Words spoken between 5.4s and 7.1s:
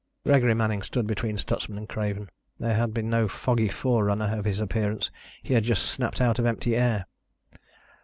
He had just snapped out of empty air.